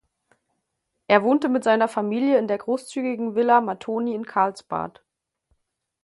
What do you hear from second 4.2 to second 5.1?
Karlsbad.